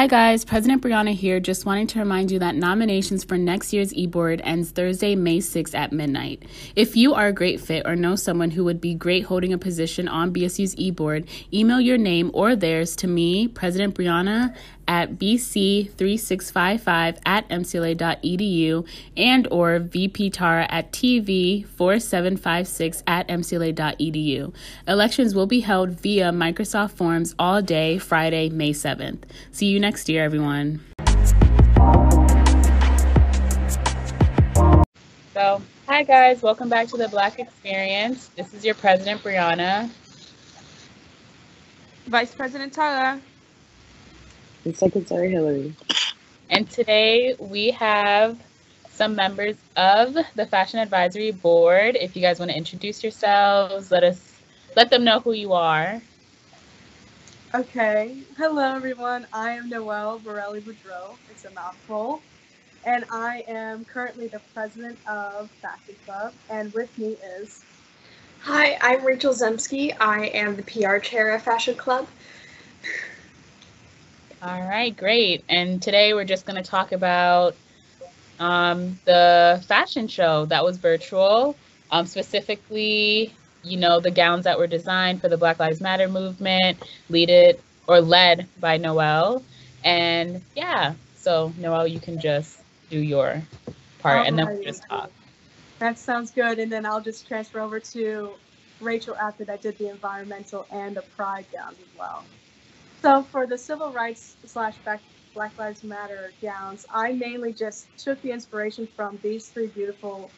[0.00, 1.40] Hi guys, President Brianna here.
[1.40, 5.74] Just wanting to remind you that nominations for next year's eBoard ends Thursday, May 6th
[5.74, 6.42] at midnight.
[6.74, 9.58] If you are a great fit or know someone who would be great holding a
[9.58, 14.56] position on BSU's eBoard, email your name or theirs to me, President Brianna,
[14.90, 18.84] at bc3655 at mcla.edu
[19.16, 24.52] and or vptara at tv4756 at mcla.edu.
[24.88, 29.22] Elections will be held via Microsoft Forms all day Friday, May 7th.
[29.52, 30.80] See you next year, everyone.
[35.32, 38.30] So, hi guys, welcome back to the Black Experience.
[38.34, 39.88] This is your president, Brianna.
[42.08, 43.20] Vice President Tara.
[44.64, 45.74] And Secretary Hillary.
[46.50, 48.38] And today we have
[48.90, 51.96] some members of the Fashion Advisory Board.
[51.98, 54.20] If you guys want to introduce yourselves, let us
[54.76, 56.02] let them know who you are.
[57.54, 58.18] Okay.
[58.36, 59.26] Hello, everyone.
[59.32, 61.16] I am Noelle Borrelli Boudreau.
[61.30, 62.20] It's a mouthful.
[62.84, 66.32] And I am currently the president of Fashion Club.
[66.50, 67.64] And with me is.
[68.42, 69.96] Hi, I'm Rachel Zemsky.
[69.98, 72.06] I am the PR chair of Fashion Club.
[74.42, 75.44] All right, great.
[75.50, 77.54] And today we're just going to talk about
[78.38, 81.56] um, the fashion show that was virtual,
[81.90, 86.78] um, specifically, you know, the gowns that were designed for the Black Lives Matter movement,
[87.10, 89.42] lead it or led by Noelle.
[89.84, 93.42] And yeah, so Noelle, you can just do your
[93.98, 95.10] part and then we'll just talk.
[95.80, 96.58] That sounds good.
[96.58, 98.30] And then I'll just transfer over to
[98.80, 102.24] Rachel after that did the environmental and the pride gowns as well.
[103.02, 104.76] So for the civil rights slash
[105.34, 110.30] Black Lives Matter gowns, I mainly just took the inspiration from these three beautiful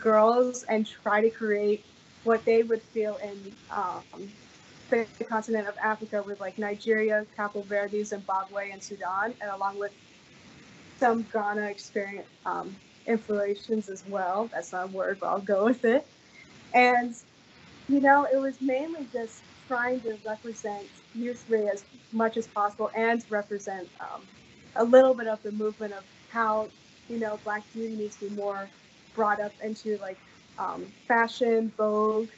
[0.00, 1.84] girls and try to create
[2.24, 4.04] what they would feel in um,
[4.90, 9.92] the continent of Africa with like Nigeria, Cabo Verde, Zimbabwe, and Sudan, and along with
[10.98, 12.76] some Ghana experience um,
[13.06, 14.50] influences as well.
[14.52, 16.06] That's not a word, but I'll go with it.
[16.74, 17.14] And
[17.88, 23.24] you know, it was mainly just trying to represent youth as much as possible and
[23.30, 24.20] represent um,
[24.76, 26.68] a little bit of the movement of how
[27.08, 28.68] you know black beauty needs to be more
[29.14, 30.18] brought up into like
[30.58, 32.28] um, fashion vogue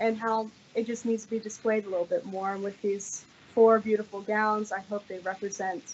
[0.00, 3.26] and how it just needs to be displayed a little bit more and with these
[3.54, 4.72] four beautiful gowns.
[4.72, 5.84] I hope they represent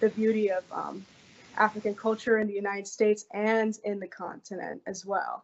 [0.00, 1.04] the beauty of um,
[1.58, 5.42] african culture in the united states and in the continent as well.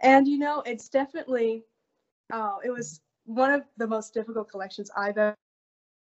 [0.00, 1.62] And you know it's definitely
[2.30, 5.18] uh, it was one of the most difficult collections i've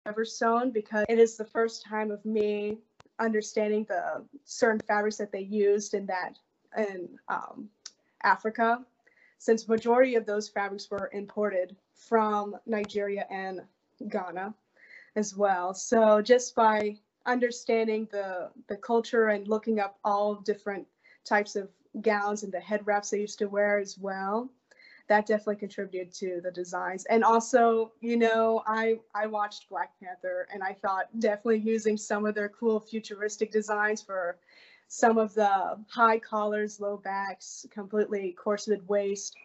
[0.07, 2.79] ever sewn because it is the first time of me
[3.21, 6.35] understanding the certain fabrics that they used in that
[6.77, 7.69] in um,
[8.25, 8.85] Africa,
[9.39, 13.63] since majority of those fabrics were imported from Nigeria and
[14.09, 14.55] Ghana
[15.17, 15.75] as well.
[15.75, 20.87] So just by understanding the the culture and looking up all different
[21.25, 21.71] types of
[22.03, 24.51] gowns and the head wraps they used to wear as well,
[25.09, 27.05] that definitely contributed to the designs.
[27.07, 32.25] And also, you know, I I watched Black Panther and I thought definitely using some
[32.25, 34.39] of their cool futuristic designs for
[34.89, 39.37] some of the high collars, low backs, completely corseted waist.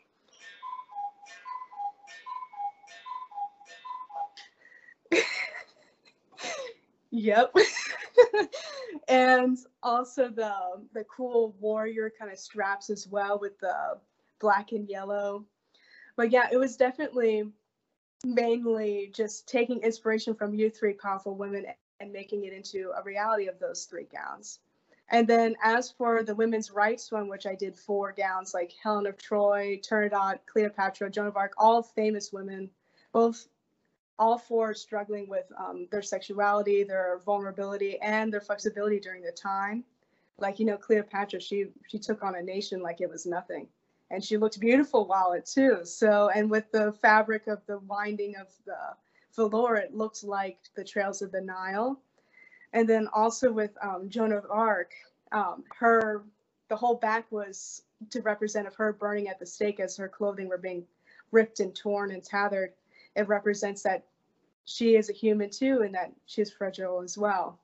[7.12, 7.54] yep.
[9.08, 10.54] and also the
[10.94, 13.98] the cool warrior kind of straps as well with the
[14.40, 15.46] black and yellow.
[16.16, 17.52] But yeah, it was definitely
[18.26, 21.66] mainly just taking inspiration from you three powerful women
[22.00, 24.60] and making it into a reality of those three gowns.
[25.12, 29.08] And then as for the women's rights one, which I did four gowns like Helen
[29.08, 32.70] of Troy, Turandot, Cleopatra, Joan of Arc, all famous women,
[33.12, 33.48] both
[34.20, 39.84] all four struggling with um, their sexuality, their vulnerability, and their flexibility during the time.
[40.38, 43.68] Like you know, Cleopatra, she she took on a nation like it was nothing
[44.12, 45.80] and she looked beautiful while it too.
[45.84, 48.96] So, and with the fabric of the winding of the
[49.38, 52.02] velour, it looks like the trails of the Nile.
[52.74, 54.92] And then also with um, Joan of Arc,
[55.32, 56.24] um, her
[56.68, 60.48] the whole back was to represent of her burning at the stake as her clothing
[60.48, 60.86] were being
[61.32, 62.74] ripped and torn and tethered.
[63.16, 64.06] It represents that
[64.66, 67.60] she is a human too, and that she's fragile as well.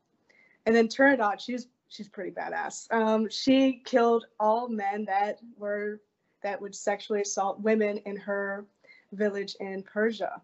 [0.65, 2.91] And then Turandot, she's she's pretty badass.
[2.91, 6.01] Um, she killed all men that were
[6.45, 8.65] that would sexually assault women in her
[9.13, 10.39] village in Persia.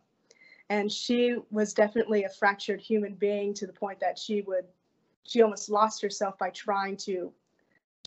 [0.72, 4.66] And she was definitely a fractured human being to the point that she would,
[5.28, 7.32] she almost lost herself by trying to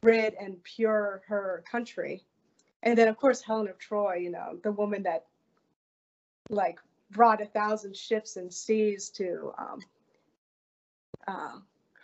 [0.03, 2.25] rid and pure her country.
[2.83, 5.27] And then, of course, Helen of Troy, you know, the woman that
[6.51, 6.81] like
[7.13, 9.79] brought a thousand ships and seas to um,
[11.29, 11.59] uh,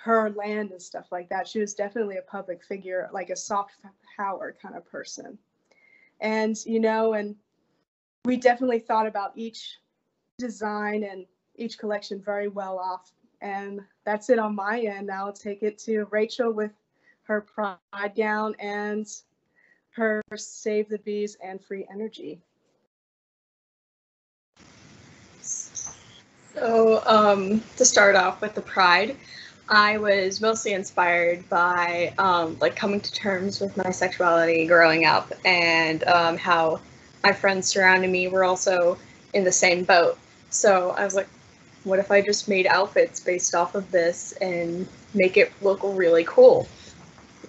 [0.04, 1.48] her land and stuff like that.
[1.48, 3.72] She was definitely a public figure, like a soft
[4.16, 5.36] power kind of person.
[6.20, 7.34] And, you know, and
[8.24, 9.78] we definitely thought about each
[10.38, 11.26] design and
[11.56, 13.12] each collection very well off.
[13.40, 15.10] And that's it on my end.
[15.10, 16.72] I'll take it to Rachel with
[17.22, 19.06] her pride gown and
[19.90, 22.40] her save the bees and free energy.
[25.40, 29.16] So um, to start off with the pride,
[29.70, 35.32] I was mostly inspired by um, like coming to terms with my sexuality growing up
[35.44, 36.80] and um, how
[37.22, 38.98] my friends surrounding me were also
[39.32, 40.18] in the same boat.
[40.50, 41.28] So I was like,
[41.84, 46.24] what if I just made outfits based off of this and make it look really
[46.24, 46.66] cool?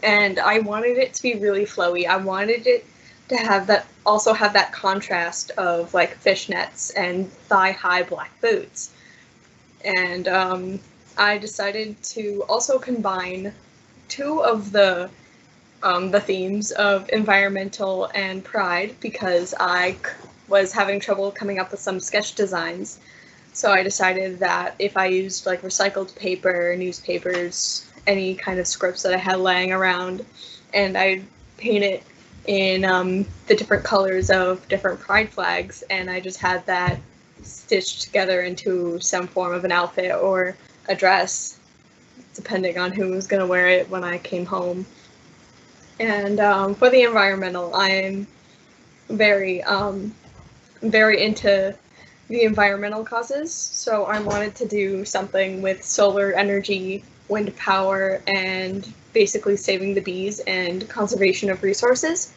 [0.03, 2.05] And I wanted it to be really flowy.
[2.05, 2.85] I wanted it
[3.29, 8.91] to have that also have that contrast of like fishnets and thigh high black boots.
[9.83, 10.79] And um,
[11.21, 13.53] I decided to also combine
[14.07, 15.07] two of the
[15.83, 19.97] um, the themes of environmental and pride because I
[20.47, 22.99] was having trouble coming up with some sketch designs.
[23.53, 29.03] So I decided that if I used like recycled paper, newspapers, any kind of scripts
[29.03, 30.25] that I had laying around,
[30.73, 31.21] and I
[31.57, 32.03] paint it
[32.47, 36.99] in um, the different colors of different pride flags, and I just had that
[37.43, 40.55] stitched together into some form of an outfit or
[40.91, 41.59] a dress,
[42.33, 44.85] depending on who was going to wear it when I came home.
[45.99, 48.27] And um, for the environmental, I'm
[49.09, 50.13] very, um,
[50.81, 51.75] very into
[52.27, 53.53] the environmental causes.
[53.53, 60.01] So I wanted to do something with solar energy, wind power, and basically saving the
[60.01, 62.33] bees and conservation of resources.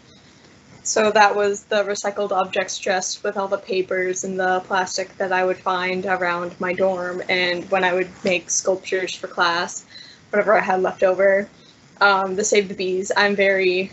[0.85, 5.33] So that was the recycled objects dressed with all the papers and the plastic that
[5.33, 9.87] I would find around my dorm and when I would make sculptures for class,
[10.29, 11.49] whatever I had left over.
[12.03, 13.93] Um, the Save the Bees, I'm very,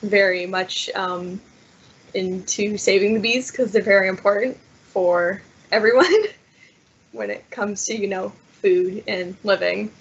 [0.00, 1.38] very much um,
[2.14, 6.14] into saving the bees because they're very important for everyone
[7.12, 8.32] when it comes to, you know,
[8.62, 9.92] food and living.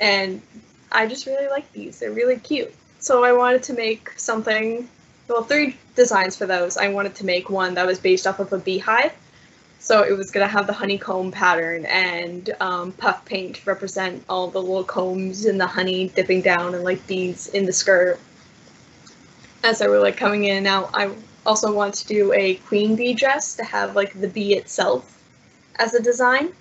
[0.00, 0.42] And
[0.90, 2.00] I just really like these.
[2.00, 2.74] They're really cute.
[2.98, 4.88] So I wanted to make something
[5.28, 6.76] well, three designs for those.
[6.76, 9.12] I wanted to make one that was based off of a beehive.
[9.78, 14.24] So it was going to have the honeycomb pattern and um, puff paint to represent
[14.30, 18.18] all the little combs and the honey dipping down and like bees in the skirt.
[19.62, 21.10] As I were like coming in out, I
[21.44, 25.22] also want to do a queen bee dress to have like the bee itself
[25.76, 26.52] as a design.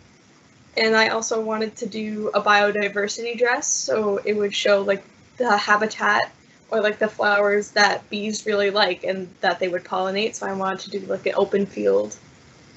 [0.75, 5.03] And I also wanted to do a biodiversity dress, so it would show like
[5.37, 6.31] the habitat
[6.69, 10.35] or like the flowers that bees really like and that they would pollinate.
[10.35, 12.15] So I wanted to do like an open field,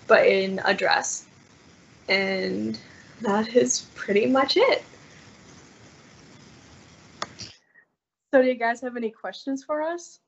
[0.06, 1.26] but in a dress.
[2.08, 2.78] And
[3.22, 4.84] that is pretty much it.
[8.32, 10.18] So, do you guys have any questions for us?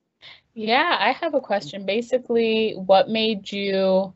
[0.55, 1.85] Yeah, I have a question.
[1.85, 4.15] Basically, what made you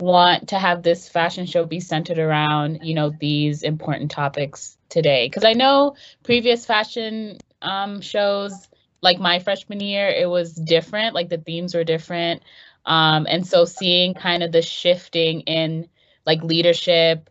[0.00, 5.26] want to have this fashion show be centered around, you know, these important topics today?
[5.26, 8.68] Because I know previous fashion um, shows
[9.04, 12.42] like my freshman year, it was different, like the themes were different.
[12.86, 15.88] Um, and so seeing kind of the shifting in
[16.24, 17.28] like leadership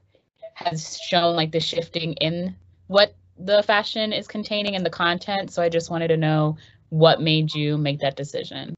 [0.53, 5.51] has shown like the shifting in what the fashion is containing and the content.
[5.51, 6.57] So I just wanted to know
[6.89, 8.75] what made you make that decision.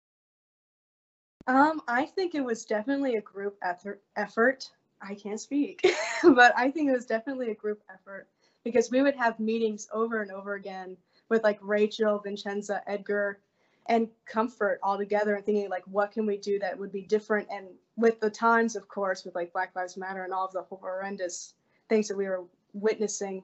[1.48, 4.02] Um, I think it was definitely a group effort.
[4.16, 4.70] Effort.
[5.02, 5.86] I can't speak,
[6.24, 8.28] but I think it was definitely a group effort
[8.64, 10.96] because we would have meetings over and over again
[11.30, 13.40] with like Rachel, Vincenza, Edgar,
[13.88, 17.48] and Comfort all together and thinking like, what can we do that would be different?
[17.52, 20.64] And with the times, of course, with like Black Lives Matter and all of the
[20.64, 21.54] horrendous
[21.88, 23.44] things that we were witnessing,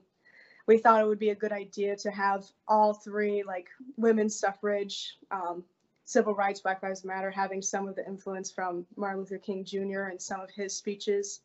[0.66, 5.16] we thought it would be a good idea to have all three like women's suffrage,
[5.30, 5.64] um,
[6.04, 10.04] civil rights, Black Lives Matter, having some of the influence from Martin Luther King Jr.
[10.10, 11.40] and some of his speeches,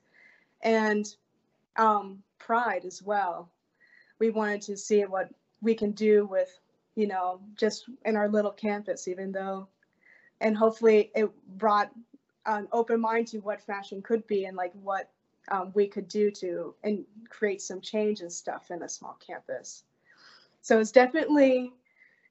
[0.62, 1.16] and
[1.78, 3.50] um, pride as well.
[4.20, 5.30] We wanted to see what
[5.62, 6.60] we can do with
[6.96, 9.68] you know just in our little campus even though
[10.42, 11.92] and hopefully it brought
[12.46, 15.10] an open mind to what fashion could be and like what
[15.50, 19.84] um, we could do to and create some change and stuff in a small campus.
[20.62, 21.74] So it's definitely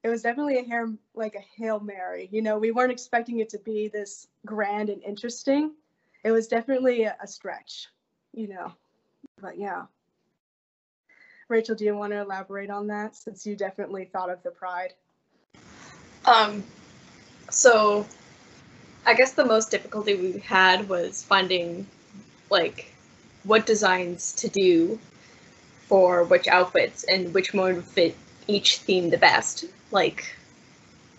[0.02, 2.28] it was definitely a hair like a hail mary.
[2.30, 5.72] You know we weren't expecting it to be this grand and interesting.
[6.24, 7.88] It was definitely a, a stretch
[8.32, 8.72] you know
[9.40, 9.84] but yeah
[11.48, 14.94] Rachel, do you want to elaborate on that since you definitely thought of the pride?
[16.24, 16.64] Um,
[17.50, 18.04] so
[19.04, 21.86] I guess the most difficulty we had was finding
[22.50, 22.92] like
[23.44, 24.98] what designs to do
[25.86, 28.16] for which outfits and which one would fit
[28.48, 29.66] each theme the best.
[29.92, 30.36] Like,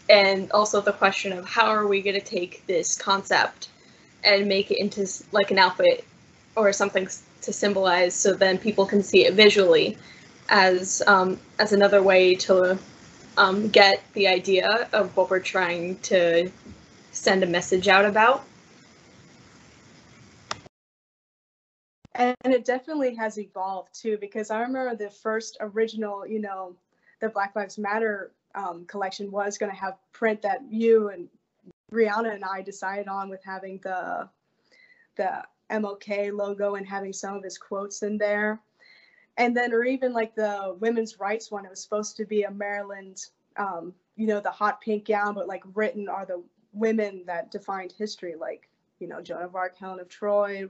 [0.09, 3.69] and also the question of how are we going to take this concept
[4.25, 6.03] and make it into like an outfit
[6.57, 7.07] or something
[7.41, 9.97] to symbolize so then people can see it visually
[10.49, 12.77] as um, as another way to
[13.37, 16.51] um, get the idea of what we're trying to
[17.11, 18.45] send a message out about.
[22.15, 26.75] And it definitely has evolved too, because I remember the first original, you know,
[27.21, 31.27] the Black Lives Matter um, collection was going to have print that you and
[31.91, 34.27] Brianna and I decided on with having the
[35.15, 38.59] the MLK logo and having some of his quotes in there.
[39.37, 42.51] And then, or even like the women's rights one, it was supposed to be a
[42.51, 43.13] Marilyn,
[43.55, 46.41] um, you know, the hot pink gown, but like written are the
[46.73, 48.67] women that defined history, like,
[48.99, 50.67] you know, Joan of Arc, Helen of Troy,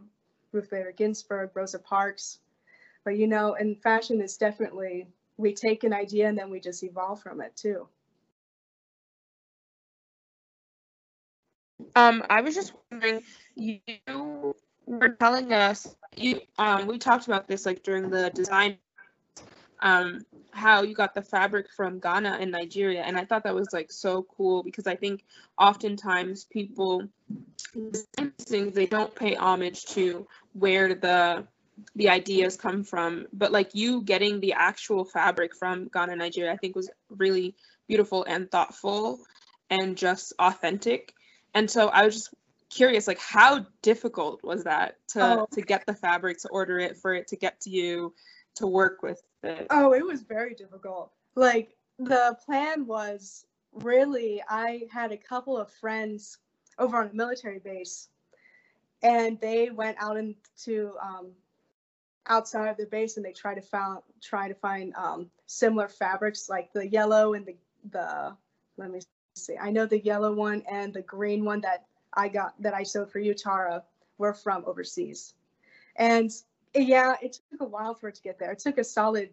[0.51, 2.39] Ruth Bader Ginsburg, Rosa Parks.
[3.05, 5.07] But, you know, and fashion is definitely,
[5.38, 7.88] we take an idea and then we just evolve from it too.
[11.95, 13.24] Um, I was just wondering,
[13.55, 13.79] you
[14.86, 18.77] were telling us you um we talked about this like during the design
[19.81, 20.19] um
[20.51, 23.91] how you got the fabric from Ghana and Nigeria and I thought that was like
[23.91, 25.24] so cool because I think
[25.57, 27.07] oftentimes people
[28.39, 31.45] things they don't pay homage to where the
[31.95, 36.57] the ideas come from but like you getting the actual fabric from Ghana Nigeria I
[36.57, 37.55] think was really
[37.88, 39.19] beautiful and thoughtful
[39.69, 41.13] and just authentic
[41.53, 42.33] and so I was just
[42.69, 45.47] curious like how difficult was that to oh.
[45.51, 48.13] to get the fabric to order it for it to get to you
[48.55, 54.81] to work with it oh it was very difficult like the plan was really i
[54.91, 56.39] had a couple of friends
[56.79, 58.09] over on a military base
[59.03, 61.31] and they went out into um,
[62.27, 66.50] outside of the base and they tried to found try to find um, similar fabrics
[66.50, 67.55] like the yellow and the
[67.91, 68.36] the
[68.77, 69.00] let me
[69.36, 71.86] see i know the yellow one and the green one that
[72.17, 73.83] I got that I sewed for you, Tara,
[74.17, 75.36] were from overseas.
[75.95, 76.31] And
[76.75, 78.51] yeah, it took a while for it to get there.
[78.51, 79.29] It took a solid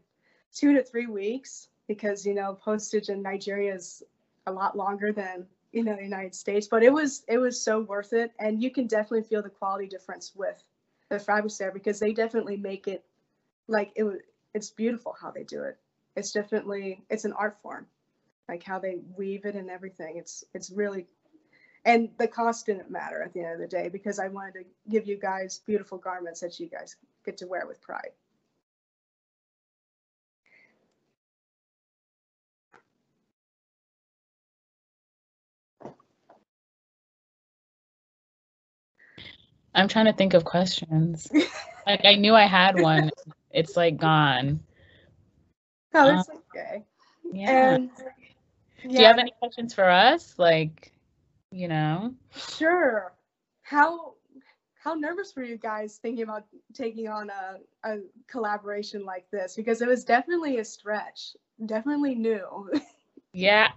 [0.55, 4.03] two to three weeks because you know postage in Nigeria is
[4.47, 6.69] a lot longer than you know the United States.
[6.69, 9.87] But it was it was so worth it, and you can definitely feel the quality
[9.89, 10.63] difference with
[11.09, 13.05] the fabrics there because they definitely make it
[13.69, 14.19] like it was.
[14.55, 15.79] It's beautiful how they do it.
[16.17, 17.87] It's definitely it's an art form,
[18.49, 20.17] like how they weave it and everything.
[20.17, 21.07] It's it's really
[21.85, 24.65] and the cost didn't matter at the end of the day because I wanted to
[24.91, 28.11] give you guys beautiful garments that you guys get to wear with pride.
[39.75, 41.29] I'm trying to think of questions.
[41.87, 43.11] like I knew I had one.
[43.51, 44.61] It's like gone.
[45.93, 46.85] Oh, it's um, okay.
[47.33, 47.75] Yeah.
[47.75, 47.91] And,
[48.85, 48.89] yeah.
[48.89, 50.35] Do you have any questions for us?
[50.39, 50.94] Like
[51.55, 52.15] you know?
[52.59, 53.15] Sure.
[53.63, 54.15] How
[54.83, 56.45] how nervous were you guys thinking about
[56.75, 59.55] taking on a, a collaboration like this?
[59.57, 62.71] Because it was definitely a stretch, definitely new.
[63.33, 63.69] yeah.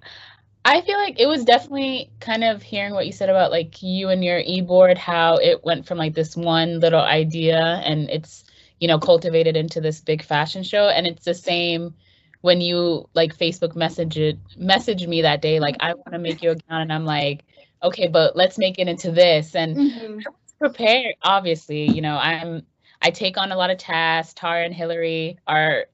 [0.66, 4.10] I feel like it was definitely kind of hearing what you said about like you
[4.10, 8.44] and your e-board, how it went from like this one little idea and it's,
[8.82, 10.90] you know, cultivated into this big fashion show.
[10.90, 11.96] And it's the same
[12.42, 16.42] when you like Facebook message it, message me that day, like I want to make
[16.42, 17.46] you a gown, and I'm like,
[17.84, 19.56] okay, but let's make it into this.
[19.56, 20.20] And mm-hmm.
[20.60, 22.64] prepared, obviously, you know, I'm
[23.02, 24.34] I take on a lot of tasks.
[24.34, 25.86] Tara and Hillary are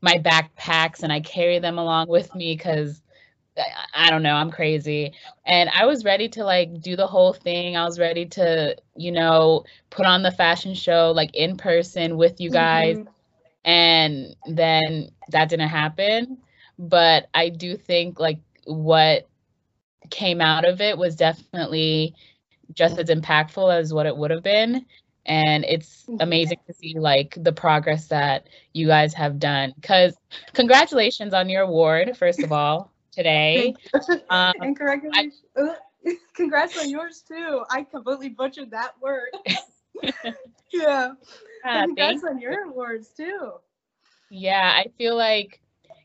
[0.00, 3.02] my backpacks and I carry them along with me because
[3.94, 5.12] I don't know, I'm crazy.
[5.46, 7.76] And I was ready to like do the whole thing.
[7.76, 12.40] I was ready to, you know, put on the fashion show like in person with
[12.40, 12.98] you guys.
[12.98, 13.10] Mm-hmm.
[13.64, 16.38] And then that didn't happen.
[16.78, 19.26] But I do think like what
[20.10, 22.14] came out of it was definitely
[22.72, 24.84] just as impactful as what it would have been.
[25.24, 26.20] And it's mm-hmm.
[26.20, 29.72] amazing to see like the progress that you guys have done.
[29.80, 30.16] Because
[30.52, 33.74] congratulations on your award first of all today.
[34.30, 35.42] Um, and congratulations.
[35.56, 35.74] I,
[36.34, 37.64] congrats on yours too.
[37.70, 39.30] I completely butchered that word.
[40.72, 41.12] Yeah,
[41.64, 43.52] yeah congrats on your awards too.
[44.30, 45.60] Yeah i feel like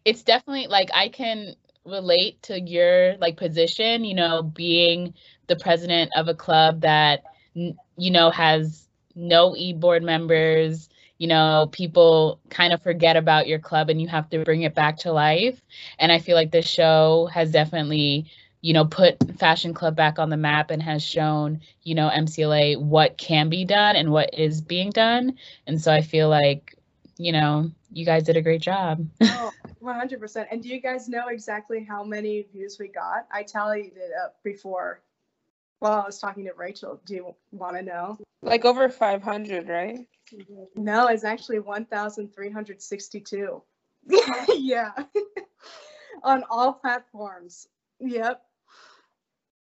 [0.05, 1.55] it's definitely like i can
[1.85, 5.13] relate to your like position, you know, being
[5.47, 7.23] the president of a club that
[7.53, 13.89] you know has no e-board members, you know, people kind of forget about your club
[13.89, 15.61] and you have to bring it back to life.
[15.99, 20.29] And I feel like this show has definitely, you know, put Fashion Club back on
[20.29, 24.61] the map and has shown, you know, MCLA what can be done and what is
[24.61, 25.37] being done.
[25.67, 26.75] And so I feel like
[27.23, 29.05] you know, you guys did a great job.
[29.21, 29.51] Oh,
[29.83, 30.47] 100%.
[30.51, 33.27] And do you guys know exactly how many views we got?
[33.31, 35.01] I tallied it up before.
[35.79, 36.99] while I was talking to Rachel.
[37.05, 38.17] Do you want to know?
[38.41, 39.99] Like over 500, right?
[40.75, 43.61] No, it's actually 1,362.
[44.57, 44.91] yeah.
[46.23, 47.67] On all platforms.
[47.99, 48.41] Yep.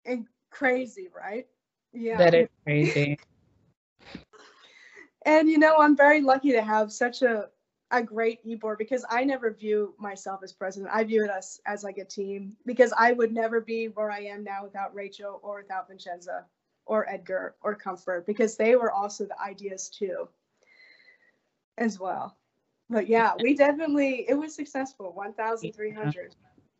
[0.05, 1.48] And crazy, right?
[1.93, 2.17] Yeah.
[2.17, 3.20] That is crazy.
[5.25, 7.49] And you know, I'm very lucky to have such a
[7.91, 10.91] a great e-board because I never view myself as president.
[10.93, 14.21] I view it as as like a team because I would never be where I
[14.21, 16.45] am now without Rachel or without Vincenza
[16.85, 20.27] or Edgar or Comfort because they were also the ideas too
[21.77, 22.37] as well.
[22.89, 25.11] But yeah, we definitely it was successful.
[25.13, 26.35] 1,300.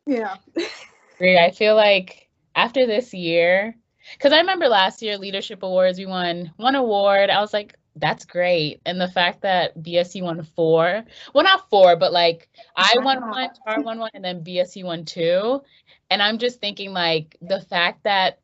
[0.06, 0.36] Yeah.
[1.18, 1.38] Great.
[1.38, 3.76] I feel like after this year,
[4.14, 7.30] because I remember last year leadership awards, we won one award.
[7.30, 8.80] I was like, that's great.
[8.86, 13.50] And the fact that BSU won four, well, not four, but like I won one,
[13.66, 15.62] Tar won one, and then BSU won two.
[16.10, 18.40] And I'm just thinking like the fact that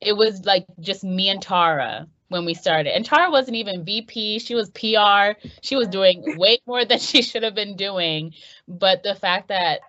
[0.00, 2.94] it was like just me and Tara when we started.
[2.94, 5.38] And Tara wasn't even VP, she was PR.
[5.62, 8.34] She was doing way more than she should have been doing.
[8.68, 9.80] But the fact that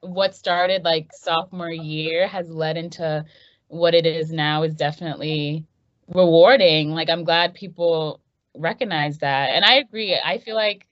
[0.00, 3.24] what started like sophomore year has led into
[3.66, 5.66] what it is now is definitely
[6.08, 6.90] rewarding.
[6.90, 8.20] Like I'm glad people
[8.56, 9.50] recognize that.
[9.50, 10.18] And I agree.
[10.22, 10.86] I feel like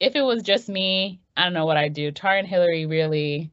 [0.00, 2.10] if it was just me, I don't know what I'd do.
[2.10, 3.50] Tara and Hillary really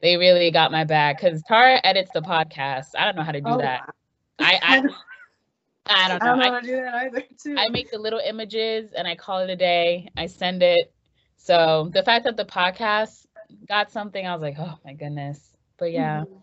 [0.00, 2.88] they really got my back because Tara edits the podcast.
[2.96, 3.94] I don't know how to do Oh, that.
[4.38, 4.82] I I,
[5.86, 6.34] I don't I know.
[6.36, 7.56] don't know I, how to do that either too.
[7.58, 10.10] I make the little images and I call it a day.
[10.16, 10.92] I send it.
[11.36, 13.26] So the fact that the podcast
[13.68, 15.54] got something, I was like, oh my goodness.
[15.78, 16.24] But yeah.
[16.24, 16.40] Mhm.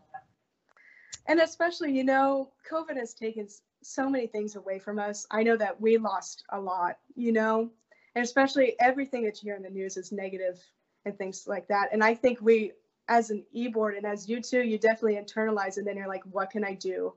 [1.28, 3.48] And especially, you know, COVID has taken
[3.84, 5.26] so many things away from us.
[5.32, 7.70] I know that we lost a lot, you know,
[8.16, 10.60] and especially everything that you hear in the news is negative
[11.06, 11.90] and things like that.
[11.92, 12.74] And I think we,
[13.08, 16.52] as an e-board and as you too, you definitely internalize and then you're like, what
[16.52, 17.14] can I do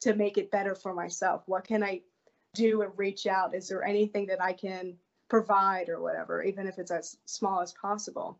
[0.00, 1.42] to make it better for myself?
[1.46, 2.02] What can I
[2.54, 3.54] do and reach out?
[3.54, 4.96] Is there anything that I can
[5.28, 8.38] provide or whatever, even if it's as small as possible?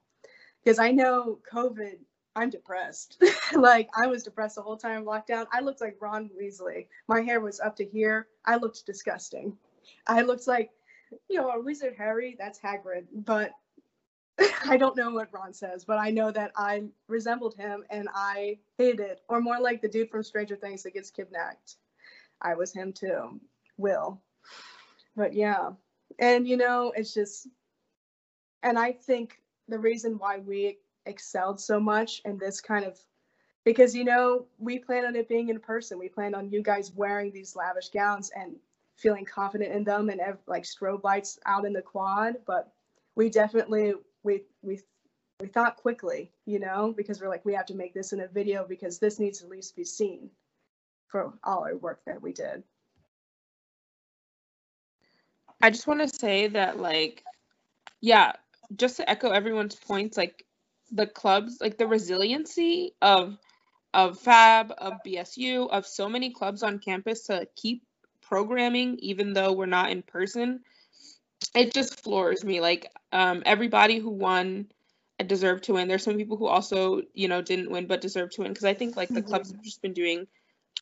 [0.65, 1.99] Because I know COVID
[2.37, 3.23] I'm depressed.
[3.55, 5.47] like I was depressed the whole time lockdown.
[5.53, 6.87] I looked like Ron Weasley.
[7.09, 8.29] My hair was up to here.
[8.45, 9.57] I looked disgusting.
[10.07, 10.71] I looked like,
[11.29, 12.37] you know, a wizard Harry.
[12.38, 13.07] That's Hagrid.
[13.12, 13.51] But
[14.64, 18.59] I don't know what Ron says, but I know that I resembled him and I
[18.79, 19.21] hated it.
[19.29, 21.77] Or more like the dude from Stranger Things that gets kidnapped.
[22.40, 23.40] I was him too.
[23.77, 24.21] Will.
[25.16, 25.71] But yeah.
[26.19, 27.49] And you know, it's just
[28.62, 32.99] and I think the reason why we excelled so much in this kind of
[33.65, 35.99] because you know we plan on it being in person.
[35.99, 38.57] We plan on you guys wearing these lavish gowns and
[38.97, 42.71] feeling confident in them and like strobe lights out in the quad but
[43.15, 44.79] we definitely we we
[45.41, 48.29] we thought quickly you know because we're like we have to make this in a
[48.29, 50.29] video because this needs to at least be seen
[51.11, 52.63] for all our work that we did.
[55.61, 57.23] I just want to say that, like,
[58.01, 58.33] yeah,
[58.77, 60.47] just to echo everyone's points, like
[60.92, 63.38] the clubs, like the resiliency of
[63.92, 67.83] of Fab, of BSU, of so many clubs on campus to keep
[68.22, 70.61] programming, even though we're not in person,
[71.55, 72.61] it just floors me.
[72.61, 74.68] Like, um, everybody who won
[75.26, 75.88] deserved to win.
[75.88, 78.74] There's some people who also, you know, didn't win but deserved to win because I
[78.74, 80.26] think like the clubs have just been doing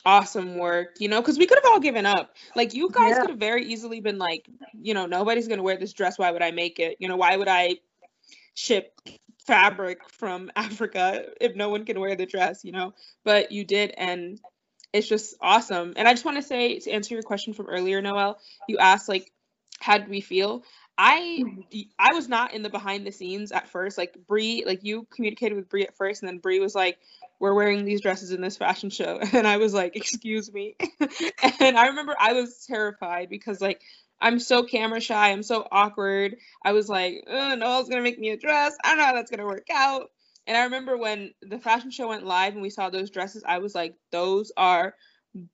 [0.04, 2.36] awesome work, you know, because we could have all given up.
[2.54, 3.20] Like you guys Yeah.
[3.20, 4.48] could have very easily been like,
[4.80, 6.18] you know, nobody's gonna wear this dress.
[6.18, 6.96] Why would I make it?
[7.00, 7.76] You know, why would I
[8.54, 9.00] ship
[9.48, 12.64] fabric from Africa if no one can wear the dress?
[12.64, 14.38] You know, but you did, and
[14.92, 15.94] it's just awesome.
[15.96, 19.08] And I just want to say to answer your question from earlier, Noelle, you asked
[19.08, 19.32] like,
[19.80, 20.62] how did we feel?
[20.98, 21.80] I mm-hmm.
[21.96, 23.96] I was not in the behind the scenes at first.
[23.96, 26.98] Like Bree, like you communicated with Bree at first, and then Bree was like,
[27.38, 30.74] "We're wearing these dresses in this fashion show," and I was like, "Excuse me,"
[31.61, 33.80] and I remember I was terrified because like
[34.20, 36.37] I'm so camera shy, I'm so awkward.
[36.64, 38.76] I was like, Noelle's gonna make me a dress.
[38.83, 40.11] I don't know how that's gonna work out.
[40.46, 43.59] And I remember when the fashion show went live and we saw those dresses, I
[43.59, 44.94] was like, those are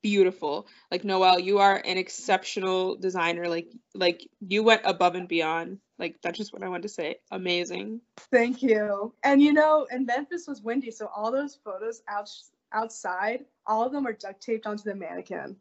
[0.03, 0.67] beautiful.
[0.91, 3.49] Like Noelle, you are an exceptional designer.
[3.49, 5.79] Like like you went above and beyond.
[5.99, 7.17] Like that's just what I wanted to say.
[7.31, 8.01] Amazing.
[8.31, 9.15] Thank you.
[9.23, 12.31] And you know, and Memphis was windy, so all those photos out
[12.73, 15.57] outside, all of them are duct taped onto the mannequin.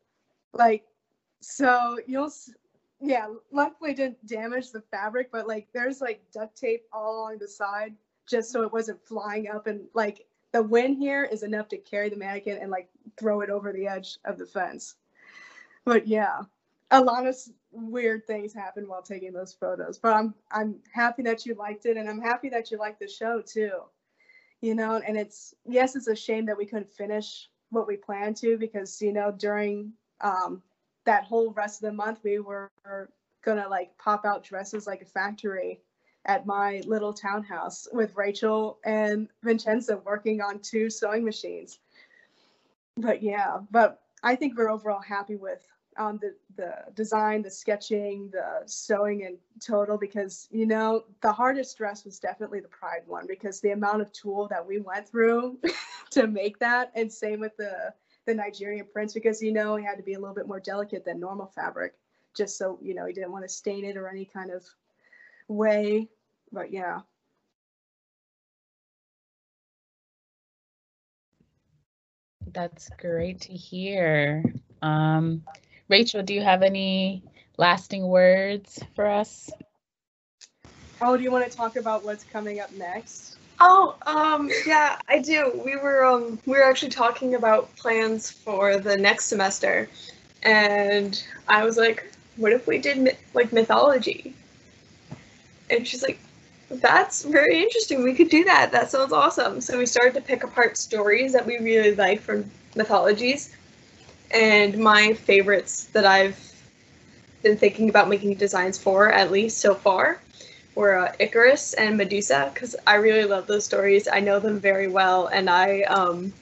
[0.53, 0.83] Like,
[1.41, 2.31] so you'll,
[3.03, 3.27] yeah.
[3.51, 7.93] Luckily, didn't damage the fabric, but like, there's like duct tape all along the side,
[8.25, 9.67] just so it wasn't flying up.
[9.67, 12.87] And like, the wind here is enough to carry the mannequin and like
[13.19, 14.95] throw it over the edge of the fence.
[15.83, 16.43] But yeah,
[16.91, 17.35] a lot of
[17.71, 19.97] weird things happened while taking those photos.
[19.97, 23.07] But I'm I'm happy that you liked it, and I'm happy that you liked the
[23.09, 23.81] show too.
[24.61, 28.37] You know, and it's yes, it's a shame that we couldn't finish what we planned
[28.37, 30.61] to because you know during um,
[31.05, 32.71] that whole rest of the month we were
[33.43, 35.81] gonna like pop out dresses like a factory
[36.25, 41.79] at my little townhouse with Rachel and Vincenza working on two sewing machines.
[42.95, 45.65] But yeah, but I think we're overall happy with
[45.97, 51.77] um, the the design, the sketching, the sewing in total because you know the hardest
[51.77, 55.59] dress was definitely the pride one because the amount of tulle that we went through
[56.11, 57.93] to make that, and same with the
[58.25, 61.05] the Nigerian prints because you know he had to be a little bit more delicate
[61.05, 61.93] than normal fabric,
[62.35, 64.63] just so you know he didn't want to stain it or any kind of
[65.47, 66.07] way.
[66.51, 67.01] But yeah,
[72.53, 74.43] That's great to hear.
[74.83, 75.43] Um,
[75.89, 77.23] Rachel, do you have any
[77.57, 79.49] lasting words for us?
[81.01, 83.37] oh, do you want to talk about what's coming up next?
[83.65, 85.61] Oh, um, yeah, I do.
[85.63, 89.89] We were um we were actually talking about plans for the next semester,
[90.43, 94.35] and I was like, what if we did myth- like mythology?
[95.69, 96.19] And she's like,
[96.69, 98.03] that's very interesting.
[98.03, 98.71] We could do that.
[98.71, 99.61] That sounds awesome.
[99.61, 103.55] So we started to pick apart stories that we really like from mythologies,
[104.31, 106.39] and my favorites that I've
[107.43, 110.22] been thinking about making designs for, at least so far,
[110.75, 114.07] were uh, Icarus and Medusa because I really love those stories.
[114.07, 116.33] I know them very well, and I um,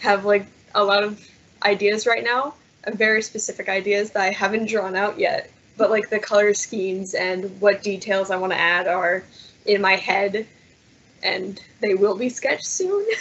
[0.00, 1.20] have like a lot of
[1.64, 2.54] ideas right now,
[2.86, 5.50] uh, very specific ideas that I haven't drawn out yet.
[5.76, 9.24] But like the color schemes and what details I want to add are
[9.64, 10.46] in my head,
[11.22, 13.06] and they will be sketched soon.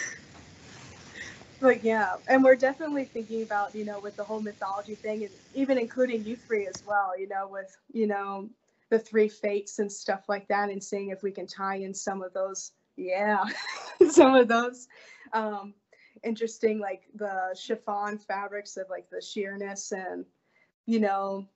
[1.62, 5.30] But yeah, and we're definitely thinking about, you know, with the whole mythology thing and
[5.54, 8.50] even including you three as well, you know, with, you know,
[8.92, 12.22] the three fates and stuff like that and seeing if we can tie in some
[12.22, 13.44] of those, yeah,
[14.12, 14.88] some of those
[15.34, 15.74] um
[16.24, 20.26] interesting like the chiffon fabrics of like the sheerness and
[20.86, 21.48] you know,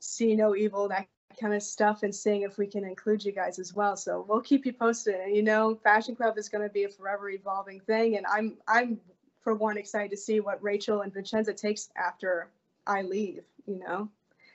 [0.00, 1.06] see no evil, that
[1.40, 3.96] kind of stuff and seeing if we can include you guys as well.
[3.96, 5.14] So we'll keep you posted.
[5.16, 8.56] And you know, Fashion Club is going to be a forever evolving thing, and I'm
[8.66, 8.98] I'm
[9.42, 12.48] for one excited to see what Rachel and Vincenza takes after
[12.86, 13.44] I leave.
[13.66, 14.08] You know,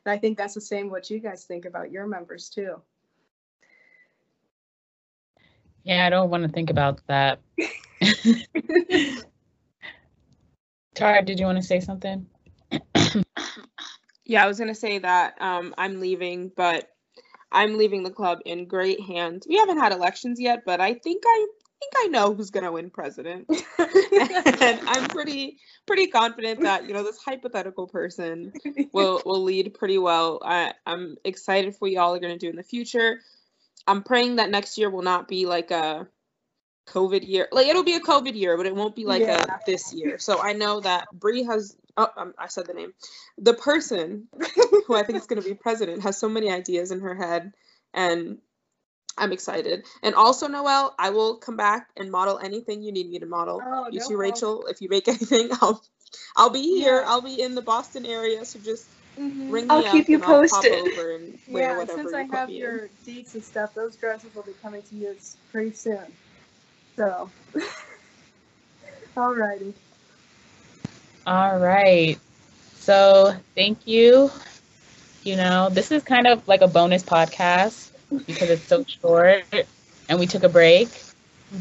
[0.06, 2.82] and I think that's the same what you guys think about your members too.
[5.84, 7.40] Yeah, I don't want to think about that.
[10.94, 12.28] Tara, did you want to say something?
[14.26, 16.88] Yeah, I was gonna say that um, I'm leaving, but
[17.52, 19.46] I'm leaving the club in great hands.
[19.48, 21.48] We haven't had elections yet, but I think I
[21.82, 27.04] think I know who's gonna win president, and I'm pretty pretty confident that you know
[27.04, 28.54] this hypothetical person
[28.94, 30.40] will will lead pretty well.
[30.44, 33.22] I, I'm excited for what y'all are gonna do in the future.
[33.88, 36.08] I'm praying that next year will not be like a
[36.88, 37.48] COVID year.
[37.52, 39.44] Like it'll be a COVID year, but it won't be like Yeah.
[39.44, 40.18] a this year.
[40.20, 41.76] So I know that Bree has.
[41.98, 42.94] Oh, um, I said the name.
[43.38, 44.30] The person
[44.88, 47.52] who I think is going to be president has so many ideas in her head,
[47.94, 48.38] and
[49.18, 49.86] I'm excited.
[50.04, 53.62] And also, Noelle, I will come back and model anything you need me to model.
[53.66, 54.20] Oh, you no too, problem.
[54.20, 54.66] Rachel.
[54.68, 55.82] If you make anything, I'll
[56.36, 57.02] I'll be here.
[57.02, 57.06] Yeah.
[57.08, 59.50] I'll be in the Boston area, so just Mhm.
[59.52, 60.72] ring me I'll up keep you and I'll posted.
[60.72, 62.80] pop over and wear Yeah, whatever since you I put have me in.
[62.80, 65.16] your deets and stuff, those dresses will be coming to you
[65.52, 66.18] pretty soon.
[66.98, 67.32] So,
[69.18, 69.74] alrighty.
[71.26, 72.18] All right.
[72.76, 74.32] So thank you.
[75.24, 77.91] You know, this is kind of like a bonus podcast
[78.26, 79.46] because it's so short
[80.10, 80.90] and we took a break.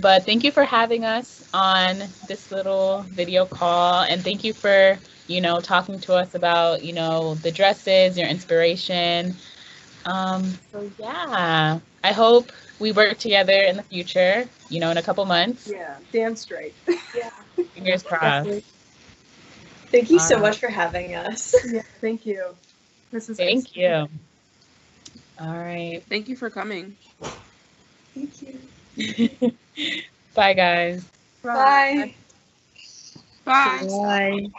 [0.00, 4.98] But thank you for having us on this little video call and thank you for,
[5.26, 9.34] you know, talking to us about, you know, the dresses, your inspiration.
[10.04, 15.02] Um, so yeah, I hope we work together in the future, you know, in a
[15.02, 15.68] couple months.
[15.68, 16.74] Yeah, damn straight.
[17.16, 17.30] yeah.
[17.74, 18.48] Fingers crossed.
[19.90, 21.54] Thank you so much for having us.
[21.68, 22.54] yeah, thank you.
[23.10, 24.08] This is Thank you.
[25.40, 26.02] All right.
[26.08, 26.96] Thank you for coming.
[28.14, 28.60] Thank you.
[30.34, 31.10] Bye, guys.
[31.42, 32.14] Bye.
[33.44, 33.88] Bye.
[33.98, 34.50] Bye.